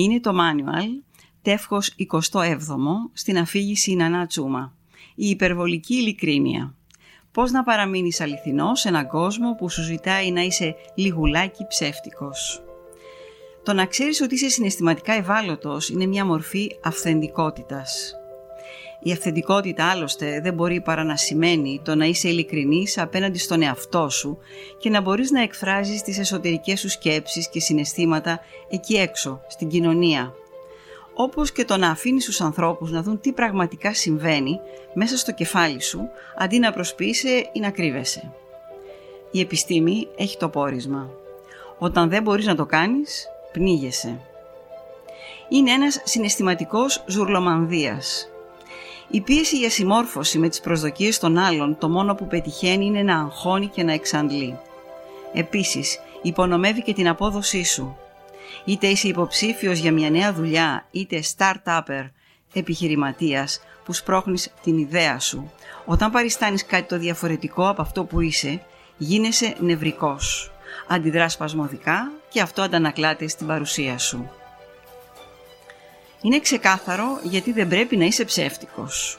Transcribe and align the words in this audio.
Είναι 0.00 0.20
το 0.20 0.30
manual 0.30 1.02
τεύχος 1.42 1.94
27ο 2.32 2.66
στην 3.12 3.38
αφήγηση 3.38 3.94
Νανά 3.94 4.26
Τσούμα. 4.26 4.74
Η 5.14 5.28
υπερβολική 5.28 5.94
ειλικρίνεια. 5.94 6.74
Πώς 7.32 7.50
να 7.50 7.62
παραμείνεις 7.62 8.20
αληθινός 8.20 8.80
σε 8.80 8.88
έναν 8.88 9.08
κόσμο 9.08 9.54
που 9.54 9.68
σου 9.68 9.82
ζητάει 9.82 10.30
να 10.30 10.40
είσαι 10.40 10.74
λιγουλάκι 10.94 11.66
ψεύτικος. 11.68 12.62
Το 13.62 13.72
να 13.72 13.86
ξέρεις 13.86 14.20
ότι 14.20 14.34
είσαι 14.34 14.48
συναισθηματικά 14.48 15.12
ευάλωτος 15.12 15.88
είναι 15.88 16.06
μια 16.06 16.24
μορφή 16.24 16.70
αυθεντικότητας. 16.82 18.14
Η 19.00 19.12
αυθεντικότητα 19.12 19.90
άλλωστε 19.90 20.40
δεν 20.40 20.54
μπορεί 20.54 20.80
παρά 20.80 21.04
να 21.04 21.16
σημαίνει 21.16 21.80
το 21.84 21.94
να 21.94 22.04
είσαι 22.04 22.28
ειλικρινής 22.28 22.98
απέναντι 22.98 23.38
στον 23.38 23.62
εαυτό 23.62 24.08
σου 24.08 24.38
και 24.78 24.90
να 24.90 25.00
μπορείς 25.00 25.30
να 25.30 25.42
εκφράζεις 25.42 26.02
τις 26.02 26.18
εσωτερικές 26.18 26.80
σου 26.80 26.88
σκέψεις 26.88 27.48
και 27.48 27.60
συναισθήματα 27.60 28.40
εκεί 28.68 28.96
έξω, 28.96 29.40
στην 29.48 29.68
κοινωνία. 29.68 30.32
Όπως 31.14 31.52
και 31.52 31.64
το 31.64 31.76
να 31.76 31.90
αφήνεις 31.90 32.24
τους 32.24 32.40
ανθρώπους 32.40 32.90
να 32.90 33.02
δουν 33.02 33.20
τι 33.20 33.32
πραγματικά 33.32 33.94
συμβαίνει 33.94 34.60
μέσα 34.94 35.16
στο 35.16 35.32
κεφάλι 35.32 35.82
σου, 35.82 36.08
αντί 36.36 36.58
να 36.58 36.72
προσποιείσαι 36.72 37.48
ή 37.52 37.60
να 37.60 37.70
κρύβεσαι. 37.70 38.32
Η 39.30 39.40
επιστήμη 39.40 40.08
έχει 40.16 40.36
το 40.36 40.48
πόρισμα. 40.48 41.10
Όταν 41.78 42.08
δεν 42.08 42.22
μπορείς 42.22 42.46
να 42.46 42.54
το 42.54 42.66
κάνεις, 42.66 43.26
πνίγεσαι. 43.52 44.20
Είναι 45.48 45.70
ένας 45.70 46.00
συναισθηματικός 46.04 47.04
ζουρλομανδίας 47.06 48.28
η 49.10 49.20
πίεση 49.20 49.56
για 49.56 49.70
συμμόρφωση 49.70 50.38
με 50.38 50.48
τις 50.48 50.60
προσδοκίες 50.60 51.18
των 51.18 51.38
άλλων 51.38 51.78
το 51.78 51.88
μόνο 51.88 52.14
που 52.14 52.26
πετυχαίνει 52.26 52.84
είναι 52.84 53.02
να 53.02 53.20
αγχώνει 53.20 53.66
και 53.66 53.82
να 53.82 53.92
εξαντλεί. 53.92 54.58
Επίσης, 55.32 56.00
υπονομεύει 56.22 56.82
και 56.82 56.92
την 56.92 57.08
απόδοσή 57.08 57.64
σου. 57.64 57.96
Είτε 58.64 58.86
είσαι 58.86 59.08
υποψήφιος 59.08 59.78
για 59.78 59.92
μια 59.92 60.10
νέα 60.10 60.32
δουλειά, 60.32 60.86
είτε 60.90 61.22
start-upper, 61.36 62.10
επιχειρηματίας 62.52 63.60
που 63.84 63.92
σπρώχνεις 63.92 64.52
την 64.62 64.78
ιδέα 64.78 65.20
σου. 65.20 65.52
Όταν 65.84 66.10
παριστάνεις 66.10 66.66
κάτι 66.66 66.88
το 66.88 66.98
διαφορετικό 66.98 67.68
από 67.68 67.82
αυτό 67.82 68.04
που 68.04 68.20
είσαι, 68.20 68.60
γίνεσαι 68.96 69.54
νευρικός. 69.60 70.52
Αντιδράς 70.88 71.32
σπασμωδικά 71.32 72.10
και 72.28 72.40
αυτό 72.40 72.62
αντανακλάται 72.62 73.28
στην 73.28 73.46
παρουσία 73.46 73.98
σου. 73.98 74.30
Είναι 76.22 76.40
ξεκάθαρο 76.40 77.20
γιατί 77.22 77.52
δεν 77.52 77.68
πρέπει 77.68 77.96
να 77.96 78.04
είσαι 78.04 78.24
ψεύτικος. 78.24 79.18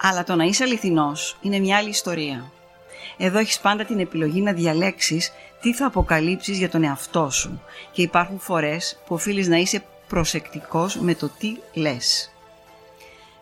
Αλλά 0.00 0.24
το 0.24 0.34
να 0.34 0.44
είσαι 0.44 0.64
αληθινός 0.64 1.36
είναι 1.40 1.58
μια 1.58 1.76
άλλη 1.76 1.88
ιστορία. 1.88 2.52
Εδώ 3.16 3.38
έχεις 3.38 3.60
πάντα 3.60 3.84
την 3.84 4.00
επιλογή 4.00 4.40
να 4.40 4.52
διαλέξεις 4.52 5.32
τι 5.60 5.74
θα 5.74 5.86
αποκαλύψεις 5.86 6.58
για 6.58 6.68
τον 6.68 6.82
εαυτό 6.82 7.30
σου 7.30 7.62
και 7.92 8.02
υπάρχουν 8.02 8.38
φορές 8.38 8.98
που 9.06 9.14
οφείλεις 9.14 9.48
να 9.48 9.56
είσαι 9.56 9.84
προσεκτικός 10.08 10.96
με 10.96 11.14
το 11.14 11.30
τι 11.38 11.56
λες. 11.72 12.32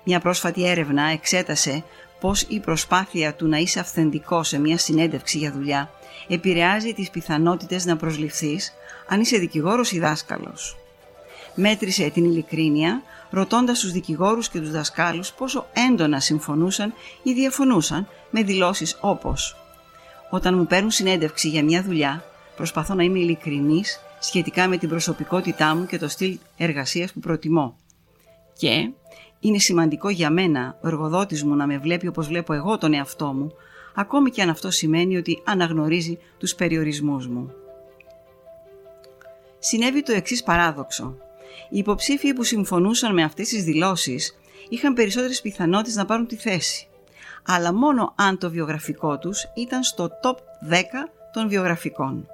Μια 0.05 0.21
πρόσφατη 0.21 0.69
έρευνα 0.69 1.03
εξέτασε 1.03 1.85
πώς 2.21 2.43
η 2.43 2.61
προσπάθεια 2.61 3.35
του 3.35 3.49
να 3.49 3.57
είσαι 3.57 3.81
αυθεντικός 3.81 4.49
σε 4.49 4.59
μια 4.59 4.79
συνέντευξη 4.79 5.39
για 5.39 5.53
δουλειά 5.53 5.91
επηρεάζει 6.29 6.95
τις 6.95 7.11
πιθανότητες 7.11 7.85
να 7.85 7.97
προσληφθείς 7.97 8.73
αν 9.09 9.21
είσαι 9.21 9.39
δικηγόρος 9.39 9.93
ή 9.93 9.99
δάσκαλος 9.99 10.81
μέτρησε 11.55 12.11
την 12.11 12.25
ειλικρίνεια, 12.25 13.03
ρωτώντας 13.31 13.81
τους 13.81 13.92
δικηγόρους 13.92 14.48
και 14.48 14.61
τους 14.61 14.70
δασκάλους 14.70 15.33
πόσο 15.33 15.67
έντονα 15.91 16.20
συμφωνούσαν 16.20 16.94
ή 17.22 17.33
διαφωνούσαν 17.33 18.09
με 18.31 18.42
δηλώσεις 18.42 18.98
όπως 19.00 19.56
«Όταν 20.31 20.59
μου 20.59 20.67
παίρνουν 20.67 20.91
συνέντευξη 20.91 21.48
για 21.48 21.64
μια 21.64 21.83
δουλειά, 21.83 22.25
προσπαθώ 22.56 22.94
να 22.94 23.03
είμαι 23.03 23.19
ειλικρινής 23.19 24.00
σχετικά 24.19 24.69
με 24.69 24.77
την 24.77 24.89
προσωπικότητά 24.89 25.75
μου 25.75 25.86
και 25.86 25.98
το 25.98 26.09
στυλ 26.09 26.39
εργασίας 26.56 27.12
που 27.12 27.20
προτιμώ». 27.20 27.77
Και 28.56 28.91
«Είναι 29.41 29.59
σημαντικό 29.59 30.09
για 30.09 30.31
μένα 30.31 30.78
ο 30.83 30.89
εργοδότης 30.89 31.44
μου 31.44 31.55
να 31.55 31.66
με 31.66 31.78
βλέπει 31.78 32.06
όπως 32.06 32.27
βλέπω 32.27 32.53
εγώ 32.53 32.78
τον 32.78 32.94
εαυτό 32.94 33.27
μου, 33.27 33.53
ακόμη 33.94 34.31
και 34.31 34.43
αν 34.43 34.48
αυτό 34.48 34.71
σημαίνει 34.71 35.16
ότι 35.16 35.43
αναγνωρίζει 35.44 36.19
τους 36.38 36.54
περιορισμούς 36.54 37.27
μου». 37.27 37.53
Συνέβη 39.59 40.03
το 40.03 40.12
εξής 40.12 40.43
παράδοξο. 40.43 41.16
Οι 41.71 41.79
υποψήφοι 41.79 42.33
που 42.33 42.43
συμφωνούσαν 42.43 43.15
με 43.15 43.23
αυτές 43.23 43.49
τις 43.49 43.65
δηλώσεις 43.65 44.39
είχαν 44.69 44.95
περισσότερες 44.95 45.41
πιθανότητες 45.41 45.95
να 45.95 46.05
πάρουν 46.05 46.27
τη 46.27 46.37
θέση. 46.37 46.87
Αλλά 47.47 47.73
μόνο 47.73 48.15
αν 48.17 48.39
το 48.39 48.51
βιογραφικό 48.51 49.19
τους 49.19 49.45
ήταν 49.55 49.83
στο 49.83 50.09
top 50.23 50.37
10 50.73 50.83
των 51.33 51.49
βιογραφικών. 51.49 52.27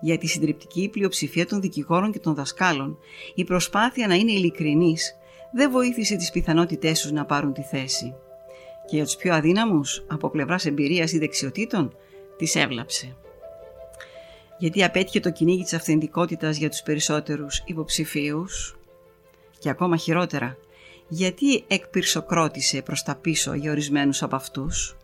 Για 0.00 0.18
τη 0.18 0.26
συντριπτική 0.26 0.88
πλειοψηφία 0.88 1.46
των 1.46 1.60
δικηγόρων 1.60 2.12
και 2.12 2.18
των 2.18 2.34
δασκάλων, 2.34 2.98
η 3.34 3.44
προσπάθεια 3.44 4.06
να 4.06 4.14
είναι 4.14 4.32
ειλικρινής 4.32 5.14
δεν 5.52 5.70
βοήθησε 5.70 6.16
τις 6.16 6.30
πιθανότητές 6.30 7.00
τους 7.00 7.10
να 7.10 7.24
πάρουν 7.24 7.52
τη 7.52 7.62
θέση. 7.62 8.14
Και 8.86 8.96
για 8.96 9.04
τους 9.04 9.16
πιο 9.16 9.34
αδύναμους, 9.34 10.04
από 10.08 10.30
πλευράς 10.30 10.66
εμπειρίας 10.66 11.12
ή 11.12 11.18
δεξιοτήτων, 11.18 11.96
τις 12.36 12.54
έβλαψε 12.54 13.16
γιατί 14.58 14.84
απέτυχε 14.84 15.20
το 15.20 15.30
κυνήγι 15.30 15.62
της 15.62 15.74
αυθεντικότητας 15.74 16.56
για 16.56 16.70
τους 16.70 16.82
περισσότερους 16.82 17.62
υποψηφίους 17.66 18.76
και 19.58 19.68
ακόμα 19.68 19.96
χειρότερα, 19.96 20.56
γιατί 21.08 21.64
εκπυρσοκρότησε 21.68 22.82
προς 22.82 23.02
τα 23.02 23.14
πίσω 23.14 23.54
για 23.54 23.70
ορισμένους 23.70 24.22
από 24.22 24.36
αυτούς. 24.36 24.96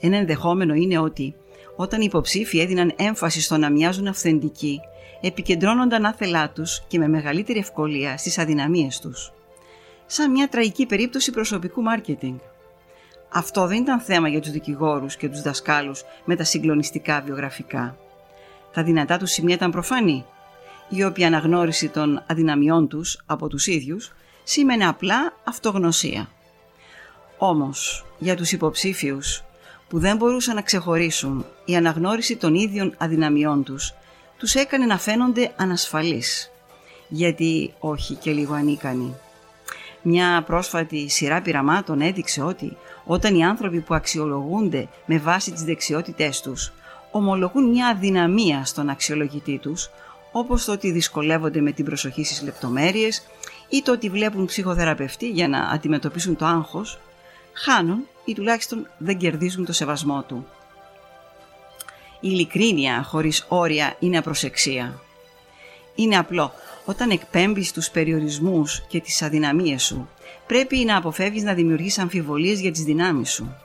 Ένα 0.00 0.16
ενδεχόμενο 0.16 0.74
είναι 0.74 0.98
ότι 0.98 1.34
όταν 1.76 2.00
οι 2.00 2.04
υποψήφοι 2.08 2.58
έδιναν 2.58 2.92
έμφαση 2.96 3.40
στο 3.40 3.56
να 3.56 3.70
μοιάζουν 3.70 4.06
αυθεντικοί, 4.06 4.80
επικεντρώνονταν 5.20 6.04
άθελά 6.04 6.50
τους 6.50 6.82
και 6.88 6.98
με 6.98 7.08
μεγαλύτερη 7.08 7.58
ευκολία 7.58 8.16
στις 8.16 8.38
αδυναμίες 8.38 8.98
τους. 9.00 9.32
Σαν 10.06 10.30
μια 10.30 10.48
τραγική 10.48 10.86
περίπτωση 10.86 11.30
προσωπικού 11.30 11.82
μάρκετινγκ. 11.82 12.38
Αυτό 13.28 13.66
δεν 13.66 13.82
ήταν 13.82 14.00
θέμα 14.00 14.28
για 14.28 14.40
τους 14.40 14.50
δικηγόρους 14.50 15.16
και 15.16 15.28
τους 15.28 15.42
δασκάλους 15.42 16.02
με 16.24 16.36
τα 16.36 16.44
συγκλονιστικά 16.44 17.20
βιογραφικά. 17.20 17.98
Τα 18.74 18.82
δυνατά 18.82 19.18
τους 19.18 19.30
σημεία 19.30 19.54
ήταν 19.54 19.70
προφανή. 19.70 20.24
Η 20.88 21.04
οποία 21.04 21.26
αναγνώριση 21.26 21.88
των 21.88 22.22
αδυναμιών 22.26 22.88
τους 22.88 23.22
από 23.26 23.48
τους 23.48 23.66
ίδιους 23.66 24.12
σήμαινε 24.44 24.86
απλά 24.86 25.32
αυτογνωσία. 25.44 26.28
Όμως, 27.38 28.04
για 28.18 28.36
τους 28.36 28.52
υποψήφιους 28.52 29.42
που 29.88 29.98
δεν 29.98 30.16
μπορούσαν 30.16 30.54
να 30.54 30.62
ξεχωρίσουν 30.62 31.44
η 31.64 31.76
αναγνώριση 31.76 32.36
των 32.36 32.54
ίδιων 32.54 32.94
αδυναμιών 32.98 33.64
τους, 33.64 33.94
τους 34.38 34.54
έκανε 34.54 34.86
να 34.86 34.98
φαίνονται 34.98 35.52
ανασφαλείς, 35.56 36.50
γιατί 37.08 37.74
όχι 37.78 38.14
και 38.14 38.30
λίγο 38.30 38.54
ανίκανοι. 38.54 39.14
Μια 40.02 40.42
πρόσφατη 40.46 41.08
σειρά 41.08 41.42
πειραμάτων 41.42 42.00
έδειξε 42.00 42.42
ότι 42.42 42.76
όταν 43.04 43.34
οι 43.34 43.44
άνθρωποι 43.44 43.80
που 43.80 43.94
αξιολογούνται 43.94 44.88
με 45.06 45.18
βάση 45.18 45.52
τις 45.52 45.62
δεξιότητές 45.62 46.40
τους 46.40 46.72
ομολογούν 47.16 47.68
μια 47.68 47.86
αδυναμία 47.86 48.64
στον 48.64 48.88
αξιολογητή 48.88 49.58
τους, 49.58 49.90
όπως 50.32 50.64
το 50.64 50.72
ότι 50.72 50.90
δυσκολεύονται 50.90 51.60
με 51.60 51.72
την 51.72 51.84
προσοχή 51.84 52.24
στις 52.24 52.42
λεπτομέρειες 52.42 53.26
ή 53.68 53.82
το 53.82 53.92
ότι 53.92 54.08
βλέπουν 54.08 54.46
ψυχοθεραπευτή 54.46 55.28
για 55.28 55.48
να 55.48 55.58
αντιμετωπίσουν 55.58 56.36
το 56.36 56.44
άγχος, 56.44 56.98
χάνουν 57.52 58.06
ή 58.24 58.34
τουλάχιστον 58.34 58.86
δεν 58.98 59.16
κερδίζουν 59.16 59.64
το 59.64 59.72
σεβασμό 59.72 60.22
του. 60.22 60.46
Η 62.20 62.28
ειλικρίνεια 62.32 63.02
χωρίς 63.02 63.44
όρια 63.48 63.96
είναι 63.98 64.18
απροσεξία. 64.18 65.00
Είναι 65.94 66.18
απλό. 66.18 66.52
Όταν 66.84 67.10
εκπέμπεις 67.10 67.72
τους 67.72 67.90
περιορισμούς 67.90 68.82
και 68.88 69.00
τις 69.00 69.22
αδυναμίες 69.22 69.82
σου, 69.82 70.08
πρέπει 70.46 70.76
να 70.76 70.96
αποφεύγεις 70.96 71.42
να 71.42 71.54
δημιουργείς 71.54 71.98
αμφιβολίες 71.98 72.60
για 72.60 72.72
τις 72.72 72.82
δυνάμεις 72.82 73.32
σου. 73.32 73.56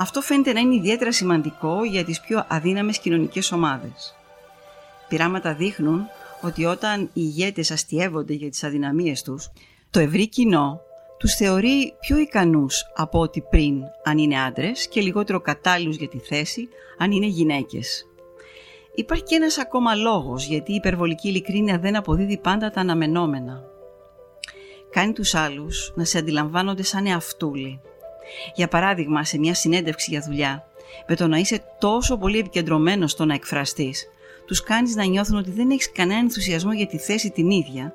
Αυτό 0.00 0.20
φαίνεται 0.20 0.52
να 0.52 0.60
είναι 0.60 0.74
ιδιαίτερα 0.74 1.12
σημαντικό 1.12 1.84
για 1.84 2.04
τις 2.04 2.20
πιο 2.20 2.44
αδύναμες 2.48 2.98
κοινωνικές 2.98 3.52
ομάδες. 3.52 4.14
Πειράματα 5.08 5.54
δείχνουν 5.54 6.06
ότι 6.40 6.64
όταν 6.64 7.02
οι 7.02 7.10
ηγέτες 7.12 7.70
αστειεύονται 7.70 8.32
για 8.32 8.50
τις 8.50 8.64
αδυναμίες 8.64 9.22
τους, 9.22 9.50
το 9.90 10.00
ευρύ 10.00 10.28
κοινό 10.28 10.80
τους 11.18 11.34
θεωρεί 11.34 11.94
πιο 12.00 12.18
ικανούς 12.18 12.82
από 12.94 13.20
ό,τι 13.20 13.40
πριν 13.40 13.82
αν 14.04 14.18
είναι 14.18 14.40
άντρες 14.40 14.88
και 14.88 15.00
λιγότερο 15.00 15.40
κατάλληλους 15.40 15.96
για 15.96 16.08
τη 16.08 16.18
θέση 16.18 16.68
αν 16.98 17.10
είναι 17.10 17.26
γυναίκες. 17.26 18.06
Υπάρχει 18.94 19.24
και 19.24 19.34
ένας 19.34 19.58
ακόμα 19.58 19.94
λόγος 19.94 20.46
γιατί 20.46 20.72
η 20.72 20.74
υπερβολική 20.74 21.28
ειλικρίνεια 21.28 21.78
δεν 21.78 21.96
αποδίδει 21.96 22.38
πάντα 22.38 22.70
τα 22.70 22.80
αναμενόμενα. 22.80 23.64
Κάνει 24.90 25.12
τους 25.12 25.34
άλλους 25.34 25.92
να 25.94 26.04
σε 26.04 26.18
αντιλαμβάνονται 26.18 26.82
σαν 26.82 27.06
εαυτούλοι 27.06 27.80
για 28.54 28.68
παράδειγμα, 28.68 29.24
σε 29.24 29.38
μια 29.38 29.54
συνέντευξη 29.54 30.10
για 30.10 30.20
δουλειά, 30.20 30.66
με 31.06 31.16
το 31.16 31.26
να 31.26 31.36
είσαι 31.36 31.62
τόσο 31.78 32.16
πολύ 32.16 32.38
επικεντρωμένος 32.38 33.10
στο 33.10 33.24
να 33.24 33.34
εκφραστείς, 33.34 34.06
τους 34.46 34.62
κάνεις 34.62 34.94
να 34.94 35.04
νιώθουν 35.04 35.36
ότι 35.36 35.50
δεν 35.50 35.70
έχεις 35.70 35.92
κανένα 35.92 36.20
ενθουσιασμό 36.20 36.72
για 36.72 36.86
τη 36.86 36.98
θέση 36.98 37.30
την 37.30 37.50
ίδια, 37.50 37.94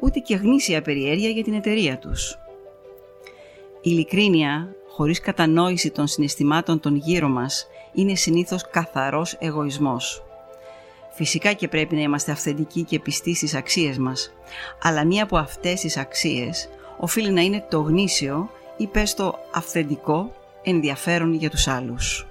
ούτε 0.00 0.18
και 0.18 0.34
γνήσια 0.34 0.82
περιέργεια 0.82 1.28
για 1.28 1.42
την 1.42 1.54
εταιρεία 1.54 1.98
τους. 1.98 2.38
Η 3.84 3.90
ειλικρίνεια, 3.90 4.74
χωρίς 4.88 5.20
κατανόηση 5.20 5.90
των 5.90 6.06
συναισθημάτων 6.06 6.80
των 6.80 6.96
γύρω 6.96 7.28
μας, 7.28 7.66
είναι 7.92 8.14
συνήθως 8.14 8.70
καθαρός 8.70 9.36
εγωισμός. 9.38 10.24
Φυσικά 11.14 11.52
και 11.52 11.68
πρέπει 11.68 11.94
να 11.94 12.00
είμαστε 12.00 12.32
αυθεντικοί 12.32 12.82
και 12.82 13.00
πιστοί 13.00 13.34
στις 13.34 13.54
αξίες 13.54 13.98
μας, 13.98 14.32
αλλά 14.82 15.04
μία 15.04 15.22
από 15.22 15.36
αυτές 15.36 15.80
τις 15.80 15.96
αξίες 15.96 16.68
οφείλει 16.98 17.30
να 17.30 17.40
είναι 17.40 17.66
το 17.70 17.80
γνήσιο 17.80 18.50
ή 18.76 18.86
πες 18.86 19.14
το 19.14 19.38
αυθεντικό 19.52 20.34
ενδιαφέρον 20.62 21.34
για 21.34 21.50
τους 21.50 21.68
άλλους. 21.68 22.26